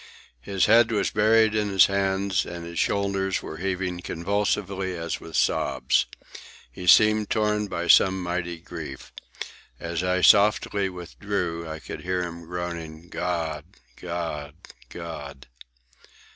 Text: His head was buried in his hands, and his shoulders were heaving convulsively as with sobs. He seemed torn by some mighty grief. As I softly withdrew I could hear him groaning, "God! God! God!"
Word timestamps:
His 0.41 0.65
head 0.65 0.91
was 0.91 1.11
buried 1.11 1.53
in 1.53 1.69
his 1.69 1.85
hands, 1.85 2.43
and 2.43 2.65
his 2.65 2.79
shoulders 2.79 3.43
were 3.43 3.57
heaving 3.57 3.99
convulsively 3.99 4.97
as 4.97 5.19
with 5.19 5.35
sobs. 5.35 6.07
He 6.71 6.87
seemed 6.87 7.29
torn 7.29 7.67
by 7.67 7.87
some 7.87 8.19
mighty 8.19 8.57
grief. 8.59 9.11
As 9.79 10.03
I 10.03 10.21
softly 10.21 10.89
withdrew 10.89 11.69
I 11.69 11.77
could 11.77 12.01
hear 12.01 12.23
him 12.23 12.45
groaning, 12.47 13.09
"God! 13.09 13.63
God! 13.95 14.55
God!" 14.89 15.45